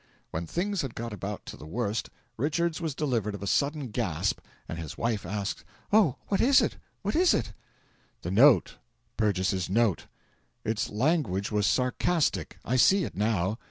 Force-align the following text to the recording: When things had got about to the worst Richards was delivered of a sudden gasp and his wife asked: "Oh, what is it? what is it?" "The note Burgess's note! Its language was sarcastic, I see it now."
When 0.31 0.47
things 0.47 0.81
had 0.81 0.95
got 0.95 1.13
about 1.13 1.45
to 1.45 1.55
the 1.55 1.67
worst 1.67 2.09
Richards 2.35 2.81
was 2.81 2.95
delivered 2.95 3.35
of 3.35 3.43
a 3.43 3.45
sudden 3.45 3.89
gasp 3.89 4.39
and 4.67 4.79
his 4.79 4.97
wife 4.97 5.27
asked: 5.27 5.63
"Oh, 5.93 6.15
what 6.27 6.41
is 6.41 6.59
it? 6.59 6.77
what 7.03 7.15
is 7.15 7.35
it?" 7.35 7.53
"The 8.23 8.31
note 8.31 8.77
Burgess's 9.15 9.69
note! 9.69 10.07
Its 10.65 10.89
language 10.89 11.51
was 11.51 11.67
sarcastic, 11.67 12.57
I 12.65 12.77
see 12.77 13.03
it 13.03 13.13
now." 13.15 13.59